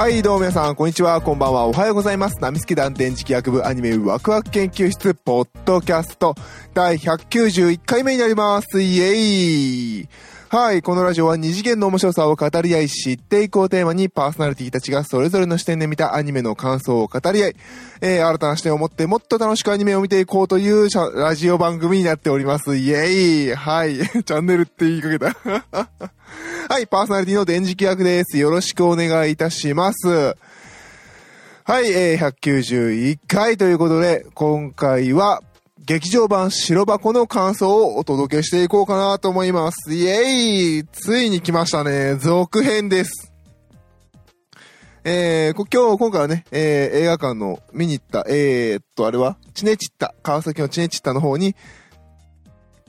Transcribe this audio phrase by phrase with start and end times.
[0.00, 2.40] はい、どうも皆さん、こんにちは、こんばんは、おはようございます。
[2.40, 6.34] ナミスキ団電磁気学部アニメワクワク研究室、ポッドキャスト、
[6.72, 8.80] 第191回目になります。
[8.80, 9.14] イエー
[10.04, 10.08] イ
[10.52, 17.56] はい、このラジオは二次元の面白さを語り合い、知っていこうテーマにパーソナリティたちがそれぞれの視点で見たアニメの感想を語り合い、
[18.00, 22.74] えー、新たな視点を持ってもっと楽しくアニメを見ていこうというラジオ番組になっております。
[22.74, 25.36] イエイはい、 チャンネルって言いかけた。
[26.68, 28.36] はい、パーソナリティの電磁気役です。
[28.36, 30.08] よろしくお願いいたします。
[30.08, 35.44] はい、えー、191回ということで、今回は、
[35.86, 39.94] 劇場版白箱の感想をお届けしていこうかなと思います。
[39.94, 42.16] イエーイついに来ましたね。
[42.16, 43.32] 続編です。
[45.04, 51.56] えー、こ今日、今回はね、えー、映画館の見に行った、えー、っと、あれは、チネチッタ、川崎のチネチッタの方に、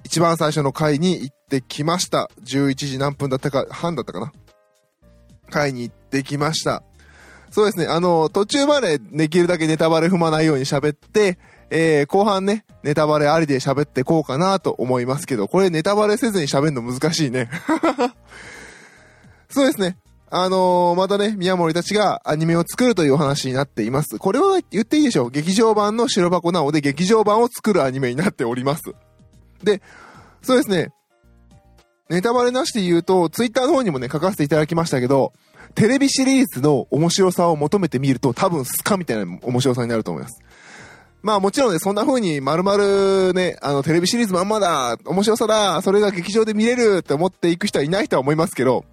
[0.04, 2.30] 一番最初の回に行ってきました。
[2.44, 4.34] 11時何分だったか、半だったかな？
[5.50, 6.84] 回に行ってきました。
[7.52, 11.40] そうですね、あの、途中までできるだけネタバレ踏まないように喋って、
[11.74, 17.50] えー、後半ね、ネタバレありで喋ってこうかなと思いますけど、これネタバレせずに喋るの難しいね。
[19.50, 19.98] そうですね。
[20.30, 24.18] あのー、またね、宮森たちがアニメを作るというお話になっています。
[24.18, 25.30] これは言っていいでしょう。
[25.30, 28.84] 劇場版の白箱なので劇場版を作るアニメになっております。
[29.64, 29.82] で、
[30.42, 30.90] そうですね。
[32.10, 35.32] ネタバレなしで言うと、ツイッターの方にもね、書かせていただきましたけど、
[35.76, 40.42] テレビシリーズの面白さを求めてみると、多分スカみたいな面白さになると思います。
[41.24, 48.86] まあもちろんね、そんな風に丸々ね、あのテレビシリーズまんまだ、面白さだ、それが劇場で見れるって思っていく人はいないとは思いますけど、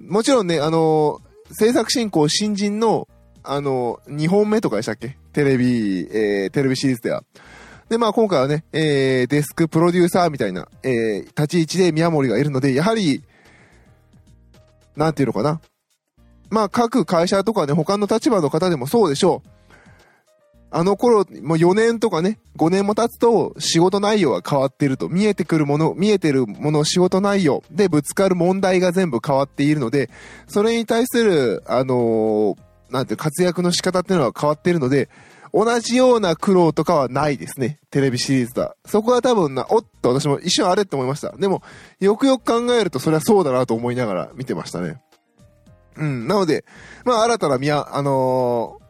[0.00, 1.20] もちろんね、あの、
[1.52, 3.08] 制作進行新人の、
[3.42, 5.16] あの、2本目とかでしたっけ？
[5.32, 7.24] テレビ、えー、テレビシリーズでは。
[7.88, 13.22] で、まあ今回はね、えー、デスクプロデューサーみたいな、えー、立ち位置で宮森がいるので、やはり、
[14.96, 15.60] なんていうのかな。
[16.50, 19.48] まあ各会社とかね、他の立場の方でもそうでしょう。
[20.76, 25.08] あの頃、もう4年とかね、5年も経つと仕事内容が変わってると。
[25.08, 30.10] 見えてくるもの、見えてるもの、仕事内容でぶつかる問題が全部変わっているので、
[30.48, 32.56] それに対する、あのー、
[32.90, 35.08] なんていう活躍の仕方っていうのは変わっているので、
[35.52, 37.78] 同じような苦労とかはないですね。
[37.92, 38.74] テレビシリーズだ。
[38.84, 41.36] そこは多分な、おっと私も一瞬あれって思いました。
[41.36, 41.62] でも、
[42.00, 45.00] よくよく考えるとそれはそうだなと思いながら見てましたね。
[45.96, 46.26] うん。
[46.26, 46.64] なので、
[47.04, 48.83] まあ新たな宮、あのー、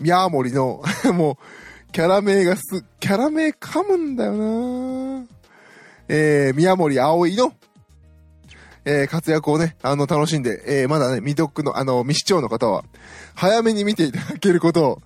[0.00, 0.82] 宮森の
[1.14, 5.26] もう、キャラ名がす、キャラ名噛むんだよな
[6.08, 7.52] えー、宮森葵の、
[8.84, 12.84] えー、活躍をね、あの、楽しんで、えー、まだね、未読の、あの、未視聴の方は、
[13.34, 15.02] 早めに見ていただけることを、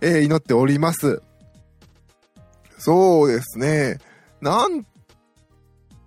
[0.00, 1.22] えー、祈っております。
[2.78, 3.98] そうですね。
[4.40, 4.84] なん、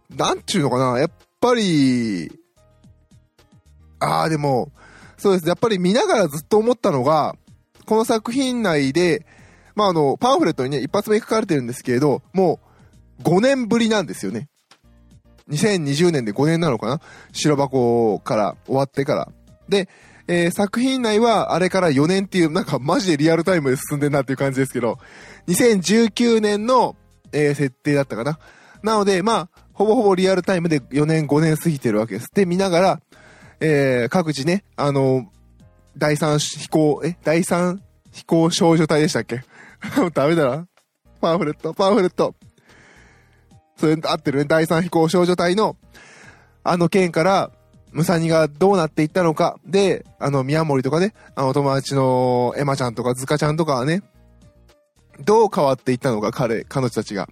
[0.10, 1.00] なんちゅうのかな。
[1.00, 2.30] やっぱり、
[4.00, 4.72] ああ、でも、
[5.18, 5.48] そうです。
[5.48, 7.36] やっぱり見ながらずっと思ったのが、
[7.86, 9.26] この作品内で、
[9.76, 12.60] まあ、あの、パンフレットにね、一発目書かれてるんですけれど、も
[13.20, 14.50] う、5年ぶりなんですよね。
[15.50, 17.02] 2020年で5年なのかな？
[17.32, 19.32] 白箱から終わってから。
[19.70, 19.90] で、
[20.28, 24.98] えー、作品内はあれから4年っていう、なんかマジでリアルタイムで進んでんなっていう感じですけど、
[25.48, 26.96] 2019年の、
[27.32, 28.40] えー、設定だったかな？
[28.82, 32.28] なので、まあ、ほぼほぼリアルタイムで4年5年過ぎてるわけです。
[32.34, 33.02] で、見ながら、
[33.60, 35.32] えー、各自ね、あの、
[35.98, 37.18] 第三飛行、え？
[37.24, 39.44] 第三飛行少女隊でしたっけ？
[40.14, 40.68] ダメだな。
[41.22, 42.36] パンフレット、パンフレット。
[43.78, 44.46] それ合ってるね。
[44.46, 45.76] 第三飛行少女隊の、
[46.64, 47.52] あの件から、
[47.92, 49.58] ムサニがどうなっていったのか。
[49.66, 54.04] で、あの、宮森とかね、あの、友達のエマちゃんとかズカちゃんとかはね、
[55.24, 57.30] どう変わっていったのか、彼、彼女たちが。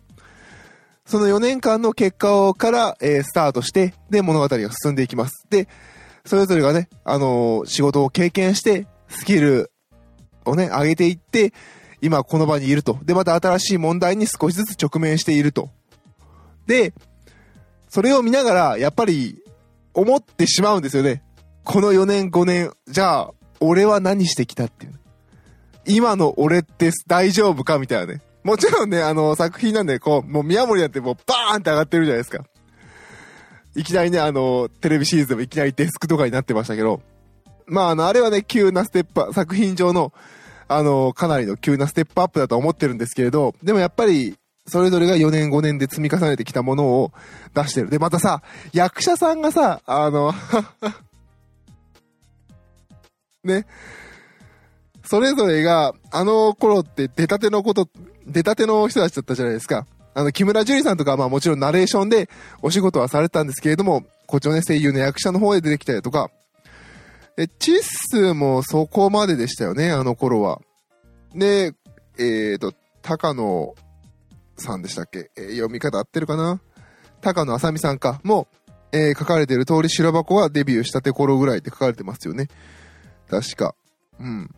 [1.06, 5.46] その4年間の結果をから、えー、スタートして、で、物語が進んでいきます。
[5.50, 5.68] で、
[6.26, 9.72] それぞれがね、あのー、仕事を経験して、スキル
[10.46, 11.54] をね、上げていって、
[12.02, 12.98] 今この場にいると。
[13.04, 15.70] で、また新しい問題に少しずつ直面していると。
[16.66, 16.94] で、
[17.90, 19.44] それを見ながら、やっぱり、
[19.94, 21.24] 思ってしまうんですよね。
[21.64, 25.00] この4年5年、じゃあ、俺は何してきたっていう。
[25.86, 28.22] 今の俺って大丈夫かみたいなね。
[28.44, 32.44] もちろんね、あの、作品なんで、こう、もう宮森なんてもうバーンって上がってるじゃないですか。
[33.76, 37.02] いきなりね、あの、テレビシリーズでもいきなりデスクとかになってましたけど、
[37.66, 40.14] まあ、あの、あれはね、急なステップ、作品上の、
[40.68, 47.12] あの、かなりの急なステップアップだと思ってるんですけれど、でもやっぱり、それぞれが4年5年で積み重ねてきたものを
[47.54, 47.90] 出してる。
[47.90, 48.42] で、またさ、
[48.72, 50.34] 役者さんがさ、あの、
[53.44, 53.66] ね、
[55.04, 57.90] それぞれが、あの頃って出たてのこと、
[58.26, 59.86] 出たての人たちだったじゃないですか。
[60.14, 62.30] あの、木村樹里さんとかまあもちろんナレーションで
[62.62, 66.30] お仕事はされてたんですけれども、こっちのね、声優の役者の方で出てきたりとか、
[67.38, 70.62] え、チッスもそこまででしたよね、あの頃は。
[71.34, 71.74] で、
[72.20, 73.74] えっ、ー、と、高野
[74.58, 76.62] さんでしたっけ、えー、読み方合ってるかな？
[77.22, 78.22] 高野あさみさんか。
[78.24, 78.48] も、
[78.92, 82.48] えー、書かれてる通り白箱はデビューしたて頃ぐらいって書かれてますよね。
[83.30, 83.74] 確か。
[84.20, 84.52] うん。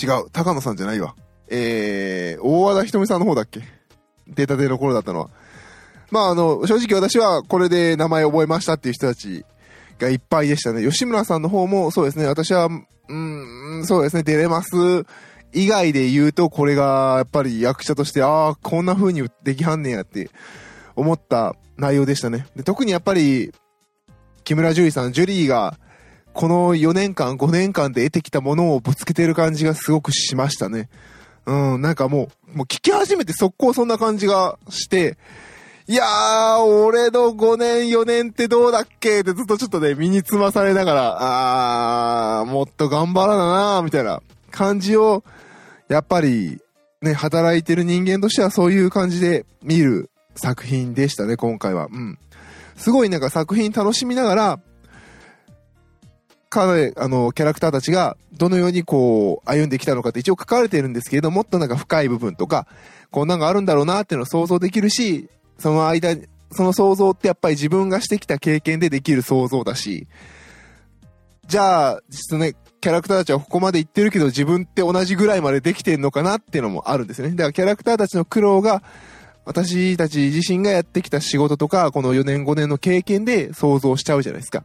[0.00, 0.30] 違う。
[0.30, 1.16] 高野さんじゃないわ。
[1.48, 3.62] えー、大和田ひとみさんの方だっけ？
[4.34, 5.30] データでの頃だったのは。
[6.10, 9.44] まあ、あの、正直私はこれで名前覚えましたっていう人たち
[9.98, 10.82] がいっぱいでしたね。
[10.82, 12.26] 吉村さんの方もそうですね。
[12.26, 12.68] 私は、
[13.08, 14.22] うん、そうですね。
[14.22, 14.70] 出れます
[15.52, 20.30] 以外で言うと、これがやっぱり役者として、ああ、こんな風にできはんねんやって
[20.96, 22.46] 思った内容でしたね。
[22.56, 23.52] で特にやっぱり、
[24.44, 25.78] 木村樹里さん、ジュリーが、
[26.32, 30.88] この4年間、5年間で得てきたものをぶつけてる感じがすごくしましたね。
[31.46, 35.16] うん、なんかもう、もう聞き始めて速攻そんな感じがして、
[35.86, 41.16] いやー、俺の5年、4年ってどうだっけってずっとちょっとね、身につまされながら、
[42.40, 45.24] あー、もっと頑張らななー、みたいな感じを、
[45.88, 46.60] やっぱり、
[47.02, 51.86] ね、働いてる人間としてはそういう感じで見る作品でしたね、今回は。
[51.86, 52.18] うん。
[52.76, 54.60] すごいなんか作品楽しみながら、
[56.50, 62.66] 彼、あの、キャラクターたちがどのようにこう、歩んできたのかって一応書かれてるんですけれど、もっとなんか深い部分とか、
[63.10, 66.16] こんなんがあるんだろうなっていうのを想像できるし、その間、
[66.52, 70.08] その想像ってやっぱり自分がしてきた経験でできる想像だし、
[71.46, 77.30] じゃあ、実ね、キャラクターたちはここまで行ってるけど自分って同じぐらいまでできてんのかなっていうのもあるんですね。
[77.30, 78.82] だからキャラクターたちの苦労が、
[79.44, 84.64] 私たち自身がやってきた仕事とか、この4年5年の経験で想像しちゃうじゃないですか。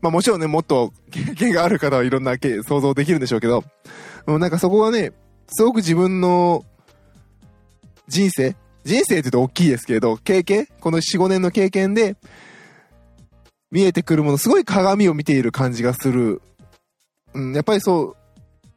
[0.00, 3.64] まあもちろんね、もっと経験がある方はいろんな想像できるんでしょうけど、
[4.26, 5.12] うんなんかそこはね、
[5.48, 6.64] すごく自分の
[8.08, 8.54] 人生
[8.84, 12.16] 人生って言うと大きいですけれど、経験この4、5年の経験で、
[13.70, 16.40] 見えてくるもの、すごい鏡を見ている感じがする。
[17.34, 18.16] うん、やっぱりそう、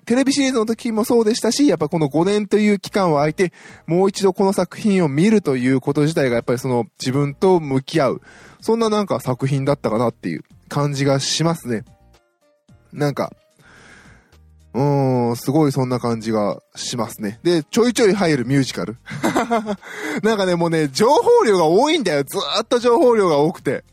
[0.06, 3.54] テレビシリーズの時もそうでしたし、やっぱこの5年という期間を空いて、
[3.88, 8.22] もう一度この作品を見るということ自体がやっぱりその自分と向き合う。
[8.60, 11.84] そんななんか作品だったかなっていう感じがしますね。
[12.94, 13.34] なんか、
[14.74, 17.42] うーん、すごいそんな感じがしますね。
[17.44, 18.96] で、ちょいちょい入るミュージカル。
[20.24, 22.24] なんかね、もうね、情報量が多いんだよ。
[22.24, 23.84] ずーっと情報量が多くて。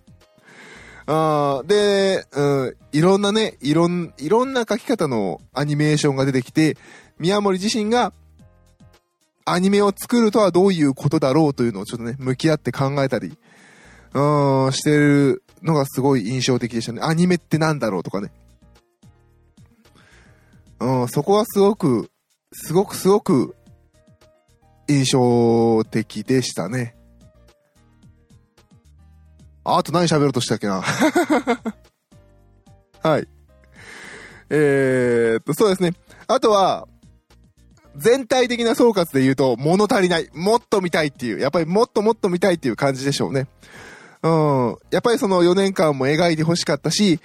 [1.07, 6.77] あで、うん、いろんなね、いろん、いろんな書き方のアニメーションが出てきて、
[7.19, 8.13] 宮森自身が
[9.45, 13.37] アニメを作るとはどういうことだろうというのをちょっとね、向き合って考えたり、
[14.15, 17.01] うん、してるのがすごい印象的でしたね。
[17.03, 18.31] アニメってなんだろうとかね。
[20.81, 22.11] うん、そこはすごく、
[22.53, 23.57] すごくすごく
[24.89, 26.95] 印象的でしたね。
[29.65, 30.83] あと何喋ろうとしたっけな
[33.03, 33.29] はい。
[34.51, 35.93] えー、っと、そうですね。
[36.27, 36.89] あとは、
[37.97, 40.31] 全体的な総括で言うと、物足りない。
[40.33, 41.41] もっと見たいっていう。
[41.41, 43.47] やっぱりもっともっと見たいっていう感じでしょうね。
[44.23, 44.77] うん。
[44.91, 47.21] やっぱりその4年間も描いてほしかったし、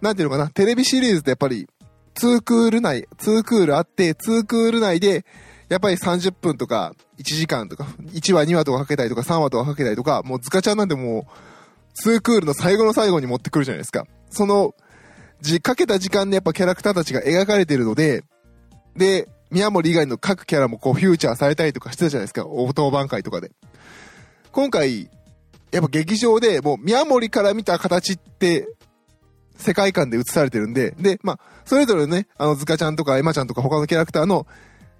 [0.00, 1.68] なんていうのかな、テレビシリーズってやっぱり
[2.14, 5.24] 2クール内、2クールあって、2クール内で、
[5.68, 11.26] やっぱり30分とか、1時間とか、1話2話とかかけたりとか、3話とかかけたりとか、もうズカちゃんなんても
[12.06, 14.06] う、2クールの最後の最後に持ってくるじゃないですか。
[14.30, 14.74] その、
[15.40, 18.24] じ、かけた時間でやっぱキャラクターたちが描かれてるので、
[18.96, 22.46] で、宮森以外の各キャラもこうフューチャーされたりとかしてたじゃないですか。
[22.46, 23.52] 応答番会とかで。
[24.52, 25.10] 今回、
[25.70, 28.68] やっぱ劇場でもう宮森から見た形って
[29.58, 34.46] 世界観で映されてるんで、で、まあ、それぞれね、あの、ズカちゃんとかエマちゃんとか他のキャラクターの、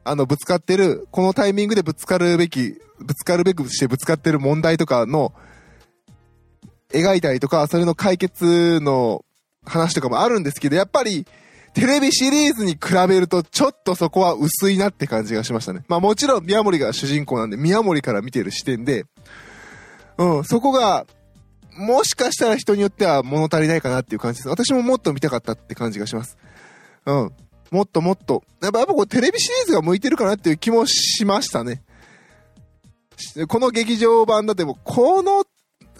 [0.04, 5.32] あの、ぶつかってる、このタイミングでぶつかるべき、ぶつかるべくしてぶつかってる問題とかの、
[6.92, 9.24] 描いたりとか、それの解決の
[9.64, 11.26] 話とかもあるんですけど、やっぱり、
[11.74, 15.84] テレビシリーズに比べると、ちょっとそこは薄いなって感じがしましたね。
[15.86, 19.04] まあもちろん、宮森が主人公なんで、宮森から見てる視点で、
[20.18, 21.06] うん、そこが、
[21.76, 24.48] もしかしたら人によっては物足りないかなっていう感じです。
[24.48, 26.36] 私ももっと見たかったって感じがします。
[27.06, 27.32] うん。
[27.70, 28.42] もっともっと。
[28.60, 31.82] やっぱやっぱこうテレビシリーズが向いてるかなっていう気もしましたね。
[33.48, 35.44] この劇場版だってこの、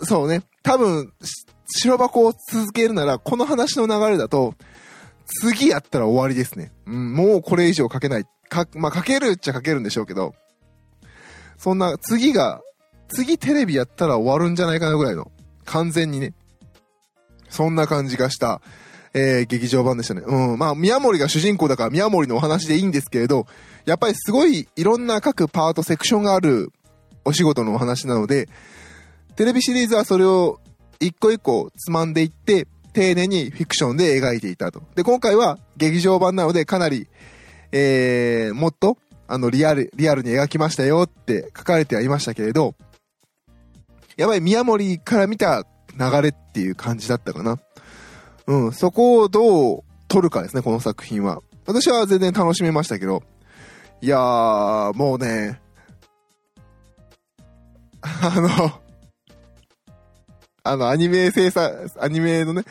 [0.02, 1.12] そうね、多分、
[1.66, 4.54] 白箱を続けるなら、この話の流れだと、
[5.26, 6.72] 次やったら終わりですね。
[6.86, 8.24] うん、もうこれ以上書けない。
[8.48, 10.34] か、まあ、書けるっちゃ書けるんでしょうけど、
[11.58, 12.62] そんな、次が、
[13.08, 15.30] 次テレビやったら終わるんじゃないかなぐらいの
[15.64, 16.34] 完全にね。
[17.48, 18.60] そんな感じがした、
[19.14, 20.22] えー、劇場版でしたね。
[20.24, 20.58] うん。
[20.58, 23.46] まあ、宮森が主人公だから宮森のお話でいいんですけれど、
[23.86, 26.72] やっぱりすごいいろんな各パート、セクションがある
[27.24, 28.48] お仕事のお話なので、
[29.36, 30.60] テレビシリーズはそれを
[31.00, 34.82] 一個一個つまんでいって、丁寧にフィクションで描いていたと。
[34.94, 37.06] で、今回は劇場版なのでかなり、
[37.72, 42.74] えー、もっと、あの、リアル、リアルに描きましたよって書かれてはいましたけれど、
[44.18, 45.64] やばい、宮森から見た
[45.96, 47.58] 流れっていう感じだったかな。
[48.48, 51.40] うん、そこをどう撮るかですね、この作品は。
[51.66, 53.22] 私は全然楽しめましたけど、
[54.00, 55.60] いやー、もうね、
[58.02, 58.80] あの、
[60.64, 62.64] あの、アニメ制作、アニメのね、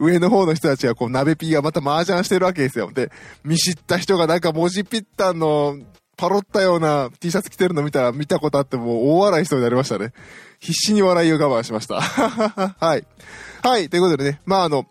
[0.00, 2.90] 上の方の人たちがこう、鍋ピーがまた麻雀してるわけですよ。
[2.92, 3.12] で、
[3.44, 5.78] 見知った人がなんか文字ピッタンの
[6.18, 10.12] パロったような T シャツ着てるの見たら見たことあってもう大笑いしそうになりましたね。
[10.58, 12.00] 必死に笑いを我慢しました。
[12.02, 13.06] はい。
[13.62, 13.88] はい。
[13.88, 14.84] ということでね、まああの、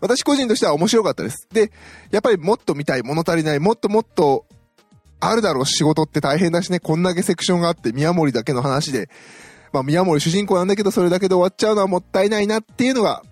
[0.00, 1.48] 私個人としては面白かったです。
[1.52, 1.72] で、
[2.12, 4.46] やっぱりもっと見たい、物足りない、もっともっと
[5.18, 9.08] あるだろう、仕事って大変だしね、こんだけセクションがあって、宮森だけの話で、
[9.72, 13.22] まあ、宮森主人公なんだけど、それだけで終わっちゃうのはもったいないなっていうのが、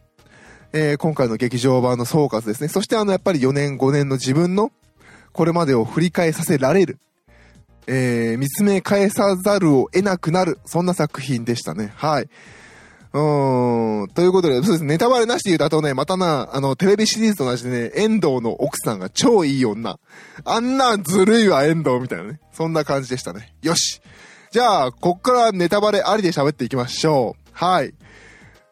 [0.73, 2.69] えー、今回の劇場版の総括ですね。
[2.69, 4.73] そしてあの、やっぱり4年、5年の自分の、
[5.33, 6.99] これまでを振り返させられる、
[7.87, 11.93] えー、見つめ返さざるを得なくなる、そんな作品でしたね。
[11.97, 12.29] はい。
[13.15, 14.09] うん。
[14.15, 14.85] ということで、そうです。
[14.85, 19.99] ネタバレなしで言うと、あとね、またな、あの、テレビシリーズと同じでね、遠藤の奥さんが超いい女。
[20.45, 22.41] あんなずるいわ、遠藤みたいなね。
[22.53, 23.55] そんな感じでしたね。
[23.61, 24.01] よし。
[24.51, 27.51] じゃあ、こっからネタバレありで喋っていきましょう。
[27.53, 27.95] はい。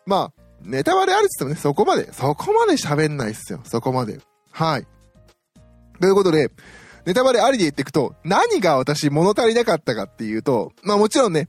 [0.07, 3.61] まあ、ネタバレありって言ってもね、そこまで、そこまで喋んないっすよ。
[3.65, 4.21] そこまで。
[4.51, 4.87] はい。
[6.01, 6.51] ということで、
[7.07, 11.49] ネタバレありで言っていくと、何が私物足りなかったかっていうと、まあもちろんね、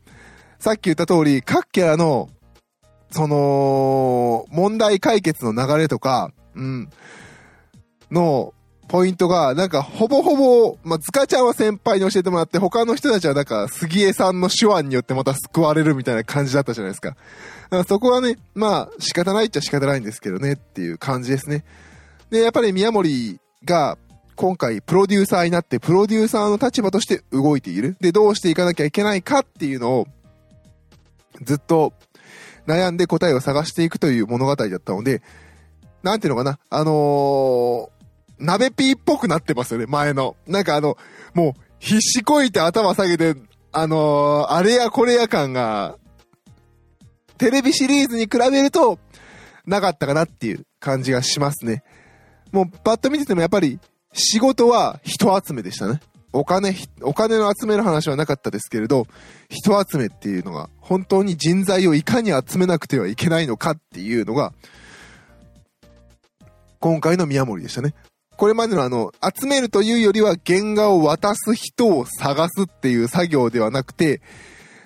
[0.59, 2.29] さっき言った通り、各キャラの
[3.11, 6.89] その、問題解決の流れとか、うん、
[8.09, 8.53] の、
[8.87, 17.09] ポイントが、なんか、ほぼほぼ、まあ、塚ちゃんは先輩に教えてもらって、他の人たちはなんか、杉江さんの手腕によってまた救われるみたいな感じだったじゃないですか。
[17.09, 17.19] だか
[17.77, 21.63] らそこはね、まあ、仕方ないっちゃ仕方ないんですけどね、っていう感じですね。
[22.29, 23.97] で、やっぱり宮森が、
[24.41, 27.95] 今回、プロデューサーになって、プロデューサーの立場として動いている。
[28.01, 30.07] で、どうしていかなきゃいけないかっていうのを、
[31.43, 31.93] ずっと
[32.65, 35.21] 悩んで答えを探していくという物語だったので、
[36.01, 40.35] なんていうのかな、あのー、鍋ピーっぽくなってますよね、前の。
[40.47, 40.97] なんかあの、
[41.35, 43.35] もう、必死こいて頭下げて、
[43.71, 45.99] あのー、あれやこれや感が、
[47.37, 48.97] テレビシリーズに比べると、
[49.67, 51.83] なかったかなっていう感じがしますね。
[52.51, 53.79] もう、パッと見ててもやっぱり、
[54.13, 56.01] 仕事は人集めでしたね。
[56.33, 59.05] お金、お金の集める話はなかったですけれど、
[59.49, 64.53] 人集めっていうのが、本当に人材をいかに集めなくてはいけないのかっていうのが、
[66.79, 67.93] 今回の宮森でしたね。
[68.37, 74.21] これまでのあの、集めるというよりは原画を渡す人を探すっていう作業ではなくて、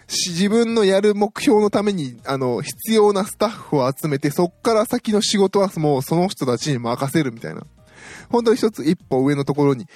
[0.08, 7.66] 自分のやる目標のために、あの、必要なスタッフを集めて、そっから先の仕事はもうその人たちに任せるみたいな。
[8.30, 9.88] 本当に一つ一歩上のところに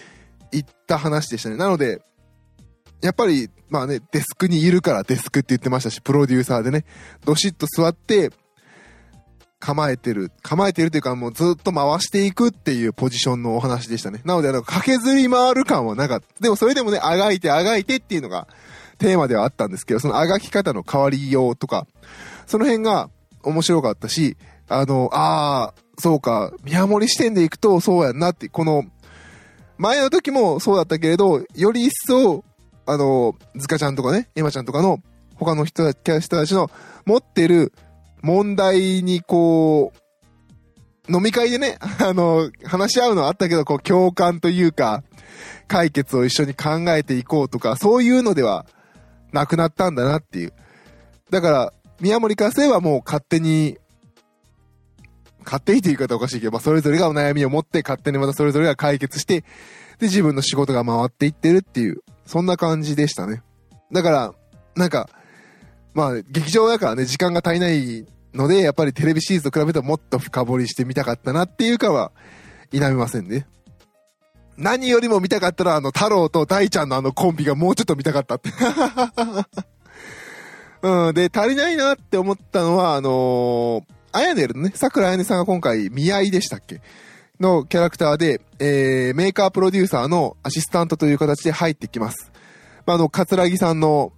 [0.51, 1.57] 行った話でしたね。
[1.57, 2.01] なので、
[3.01, 6.85] やっぱり、まあね、デスクにいるからデスクって言ってましたし、プロデューサーでね、
[7.25, 8.31] どしっと座って、
[9.59, 14.21] 構えてる、構えてるというかもうずっと回していくっていうポジションのお話でしたね。
[14.23, 16.27] なので、あの、駆けずり回る感はなかった。
[16.39, 18.47] でもそれでもね、あがいてあがいてっていうのが
[18.97, 21.87] テーマではあったんですけど、そのあがき方の変わりようとか、
[22.47, 23.09] その辺が
[23.43, 24.37] 面白かったし、
[24.69, 28.85] あの、ああ、そうか、宮森視点で行くとそうやんなって、この、
[29.77, 32.43] 前の時もそうだったけれど、より一層、
[32.85, 34.99] あの、ズカちゃんとかね、エマちゃんとかの、
[35.35, 36.69] 他の人たち人たちの
[37.05, 37.71] 持ってる
[38.21, 39.93] 問題にこ
[41.07, 45.03] う、飲み会でね、 あの、話し合うのはあったけど、こう、共感というか、
[45.67, 48.65] 解決を一緒に考えていこうとか、そういうのでは
[49.31, 50.53] なくなったんだなっていう。
[51.29, 53.77] だから、宮森からすればもう勝手に
[55.43, 59.41] 勝手にという言い方おかしいけど、まあ、それぞれがお悩みを持って、勝手にまたそれぞれが解決して、
[59.99, 63.41] で、自分の仕事が回っていってるっていう、そんな感じでしたね。
[63.91, 64.33] だから、
[64.75, 65.09] なんか、
[65.93, 72.11] まあ、劇場だからね、時間が足りないので、やっぱりテレビシリーズと比べてもっと深掘りしてみたかったなっていうかは、
[72.71, 73.47] 否めませんね。
[74.57, 78.51] 何よりも見たかったら、あの、太郎と大ちゃんのあのコンビがもうちょっと見たかったって。
[80.81, 86.81] うん、で、足りないなって思ったのは、あのーあやねるのね、桜あやねさんが今回、見合いでしたっけ
[87.39, 92.31] のキャラクターで、えー、メーカープロデューサーのアシスタントという形で入ってきます。
[92.85, 94.11] まあ、あの、桂木さんの、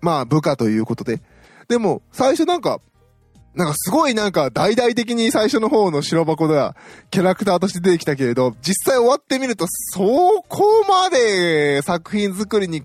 [0.00, 1.22] まあ、部下ということで。
[1.68, 2.80] でも、最初なんか、
[3.54, 6.74] なんかすごいなんか大々的に最初の方の白箱では
[7.10, 12.82] キャラクターとして出てきたけれど、実際終わってみるとそこまで作品作りに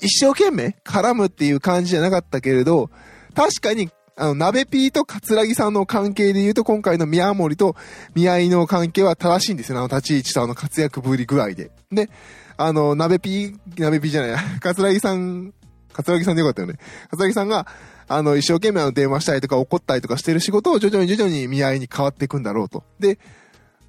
[0.00, 2.88] 一生懸命絡むっていう感じじゃなかったけれど、
[3.34, 7.76] 確かにあの、鍋ピーと桂木さんの関係で言うと、今回の宮森と
[8.16, 9.78] 宮井の関係は正しいんですよ。
[9.78, 11.70] あの、立ち位置とあの、活躍ぶり具合で。
[11.92, 12.10] で、
[12.56, 15.54] あの、鍋ピー、鍋ピーじゃないや、桂木さん、
[15.92, 16.78] 桂木さんでよかったよね。
[17.10, 17.68] 桂木さんが、
[18.08, 22.82] あの、一生懸命あの、電話したりとか怒ったりとかしてる仕事を徐々に徐々に宮井に変わっていくんだろうと。
[22.98, 23.20] で、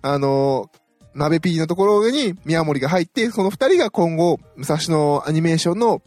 [0.04, 0.70] あの、
[1.16, 6.04] 鍋ピーのところに宮森が入って、その二人が今後、武蔵野アニメーションの、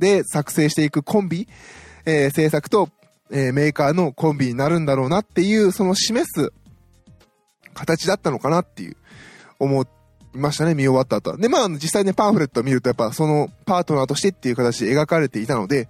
[0.00, 1.48] で作成していくコンビ
[2.08, 2.88] えー、制作と、
[3.30, 6.52] えー、メーカーのコンビになるんだろうなっていう、その示す
[7.74, 8.96] 形だったのかなっていう、
[9.58, 9.86] 思い
[10.32, 11.36] ましたね、見終わった後は。
[11.36, 15.88] で、まあ、実際ね、パンフレットを見ると、やっぱそのパートナーとしてっていう形で描かれていたので、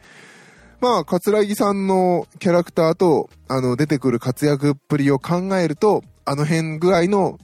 [0.81, 7.39] まあ、桂木さんのキャラクターと、あの、出てくる活躍っぷりを考えると、あの辺ぐらいの、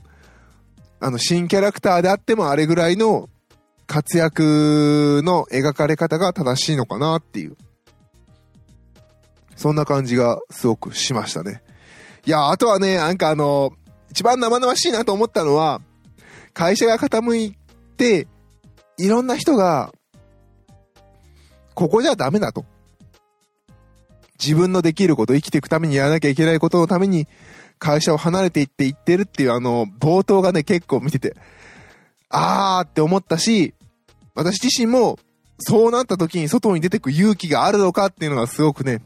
[0.98, 3.28] あの、新キャラクターであってもあれぐらいの
[3.86, 7.56] 活躍の描かれ方が正しいのかなっていう
[9.56, 11.62] そんな感じがすごくしましたね。
[12.26, 13.72] いや、あとはね、なんかあの、
[14.10, 15.80] 一番生々しいなと思ったのは、
[16.52, 17.56] 会社が傾い
[17.96, 18.28] て、
[18.96, 19.92] いろんな人が、
[21.74, 22.64] ここじゃダメだと。
[24.40, 27.26] 自分のできること、生きていくためにやらなきゃいけないことのために、
[27.78, 31.36] 会社を離れていっていってるっていうあの、冒頭がね、結構見てて、
[32.28, 33.74] あーって思ったし、
[34.34, 35.18] 私自身も、
[35.58, 39.02] そうなった時に外に出てく勇気があるのかっていうのがすごくね、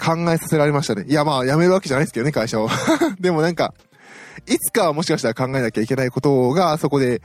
[0.00, 1.04] 考えさせられましたね。
[1.06, 2.68] いや、まあ、辞めるわけじゃないですけどね、会社を。
[3.20, 3.74] でもなんか、
[4.46, 7.22] いつかはもしかしたら考えなきゃいけないことが、そこで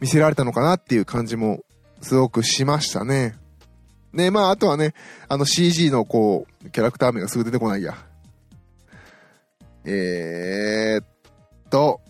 [0.00, 1.60] 見せられたのかなっていう感じも、
[2.02, 3.36] すごくしましたね。
[4.12, 4.94] ね、まあ、あとはね、
[5.28, 7.96] あの CG のこう、キャラクター名がすぐ出てこないや。
[9.84, 11.06] えー、っ
[11.70, 12.00] と、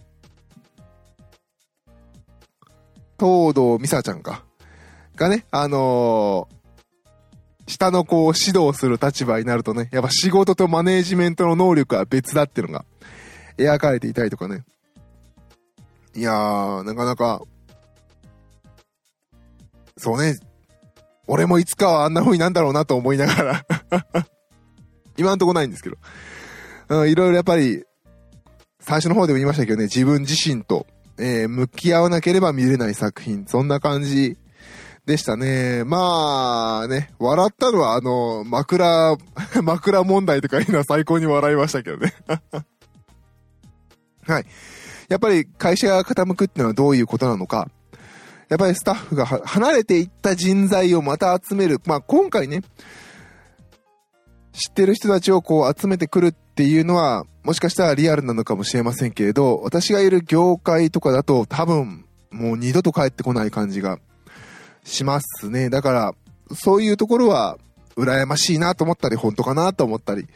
[3.20, 4.44] 東堂美沙ちゃんか。
[5.14, 6.61] がね、あのー
[7.66, 12.84] 下の子を指導する立場になるとね、やっぱ仕事とマネージメントの能力は別だっていうのが
[13.56, 14.64] 描かれていたりとかね。
[16.14, 17.42] いやー、なかなか、
[19.96, 20.38] そうね、
[21.26, 23.66] 俺もいつかはあんな風になんだろうなと思いながら
[25.16, 25.96] 今んとこないんですけど。
[26.88, 27.84] うん、いろいろやっぱり、
[28.80, 30.86] 最初の方でも言いましたけどね、自分自身と、
[31.18, 34.36] えー、向き合わなければ見れない作品、そんな感じ
[35.06, 35.82] でしたね。
[35.84, 39.16] まあね、笑ったのはあの、枕、
[39.62, 42.14] 枕問題とかいうのは最高に笑いましたけどね。
[44.24, 44.46] はい。
[45.08, 47.68] やっぱり会社が傾くっていうのはどういうことなのか。
[48.48, 51.80] やっぱりスタッフが離れていった人材をまた集める。
[51.84, 52.62] まあ今回ね、
[54.52, 63.98] 知ってる人たちをこう集めてくるっていうのは、もしかしたらリアルなのかもしれませんけれど、私がいる業界とかだと多分もう二度と帰ってこない感じが
[64.84, 65.70] しますね。
[65.70, 66.14] だから、
[66.54, 67.58] そういうところは、
[67.96, 70.26] 羨ましいなと思ったり、本当かなと思ったり、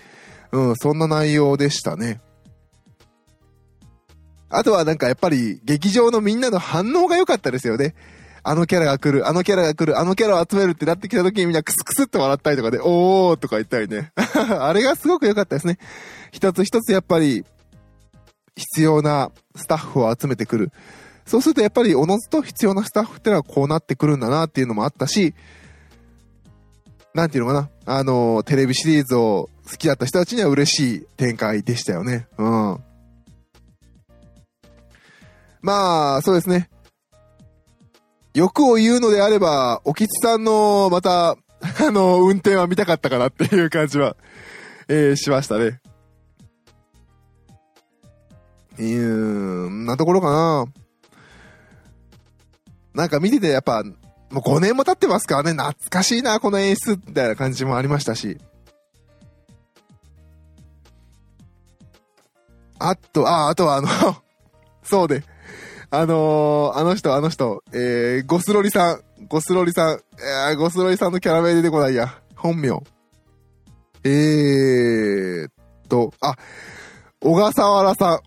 [0.53, 2.21] うん、そんな内容でしたね。
[4.49, 7.95] あとはなんかやっぱり、劇場のみんなの反応が良かったですよね。
[8.49, 14.13] あのキャラが来る、あのキャラが来る、あのキャラを集めるってなってきた時にみんなクスクスって笑ったりとかで、おーとか言ったりね。
[14.17, 15.79] あれがすごく良かったですね。
[16.31, 17.45] 一つ一つやっぱり、
[18.57, 20.71] 必要なスタッフを集めてくる。
[21.27, 25.35] そうするとやっぱりおのずと必要なスタッフってのはこうなってくるんだなっていうのもあったし、
[27.15, 32.29] なんていうのかな、あの、テレビシリーズを好きだった人たちには嬉しい展開でしたよね。
[32.39, 32.85] うん。
[35.63, 36.69] まあ、そうですね。
[38.35, 41.31] 欲を言うのであれば、おきつさんの、また、
[41.81, 44.17] あの、運転は見たかったかなっていう感じは、
[44.89, 45.81] えー、しましたね。
[48.79, 50.67] うーん、なところかな。
[52.97, 53.93] なんか見ててやっぱ、も
[54.33, 58.39] う5年も経ってますからね、懐かしいな、この演出、みたいな感じもありましたし。
[62.79, 63.89] あと、あ、あとはあの
[64.83, 65.25] そうで、
[65.91, 70.01] あのー、あの人、あの人、えー、ゴスロリさん、ゴスロリさん、
[70.51, 72.19] えー、ゴスロリさんのキャラ名出てこないや。
[72.35, 72.83] 本名。
[74.05, 75.51] えーっ
[75.89, 76.37] と、あ、
[77.21, 78.21] 小笠原さ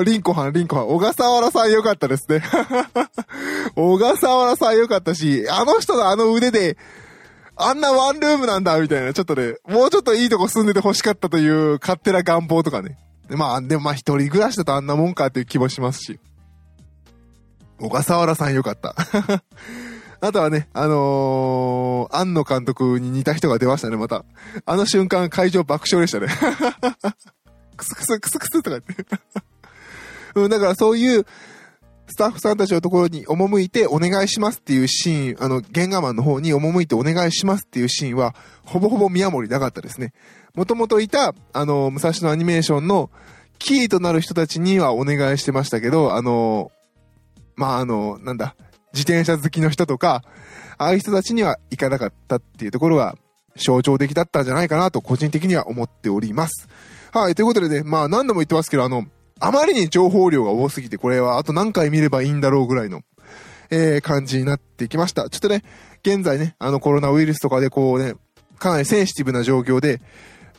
[0.00, 2.42] ん、 リンコハン、リンコハン、小笠原さんよかったですね。
[3.76, 6.78] 小笠原さんよかったし、あの人のあの腕で、
[7.56, 12.98] あんなワンルームなんだ、みたいな、ちょっとね、もうちょっといいとこ住んでて欲しかったという勝手な願望とかね。
[13.28, 16.18] まあ、でもまあ一人暮らしだとあんなもんかっていう気もしますし。
[17.78, 18.94] 小笠原さんよかった。
[20.20, 24.24] あとはね、あのー、庵野監督に似た人が出ましたね、また。
[24.64, 26.28] あの瞬間、会場爆笑でしたね。
[27.76, 28.94] クスクスクスクスとか言って。
[30.40, 31.26] うん、だからそういう、
[32.08, 40.12] スタッフさんたちのところに赴いてお願いしますっていうシーン、あの、原画マンの方に赴いてお願いしますっていうシーンは、ほぼほぼ宮森なかったですね。
[40.54, 43.10] もともといた、あの、武蔵野アニメーションの
[43.58, 46.70] キーとなる人たちにはお願いしてましたけど、あの、
[47.56, 48.54] まあ、あの、なんだ、
[48.92, 50.22] 自転車好きの人とか、
[50.78, 53.16] ああいう人たちには行かなかったっていうところは
[53.56, 56.68] 象徴的だったんじゃないかなと個人的には思っております。
[57.12, 59.06] はい、ということでね、まあ何度も言ってますけど、あの、
[59.38, 63.02] あまりに情報量が多すぎて、これはあと何回見ればいいんだろうぐらいの、
[63.70, 65.28] えー、感じになってきました。
[65.28, 65.62] ちょっとね、
[66.02, 68.14] 現在ね、あのコロナウイルスとかでこうね、
[68.58, 70.00] かなりセンシティブな状況で、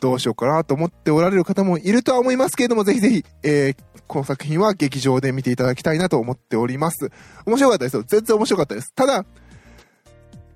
[0.00, 7.10] どうしようかなと思っておられる方もいるとは思いますけれども、ぜひぜひ、えー、この作品は劇場で見ていただきたいなと思っております。
[7.46, 8.04] 面白かったですよ。
[8.06, 8.94] 全然面白かったです。
[8.94, 9.24] ただ、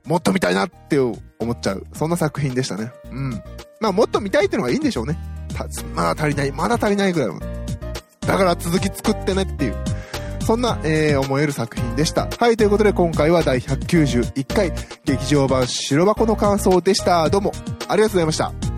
[0.04, 1.16] もっと見たいなって思
[1.50, 1.87] っちゃう。
[1.92, 2.92] そんな作品でしたね。
[3.11, 3.42] うん。
[3.80, 5.18] まあ、もっと見たいってのがいいんでしょうね。
[5.94, 6.52] まだ足りない。
[6.52, 7.62] まだ足りないぐらいの
[8.26, 9.76] だから続き作ってねっていう、
[10.40, 12.28] そんな、えー、思える作品でした。
[12.38, 14.72] はい、ということで今回は第191回
[15.04, 17.28] 劇場版白箱の感想でした。
[17.30, 17.52] どうも
[17.88, 18.71] ありがとうございました。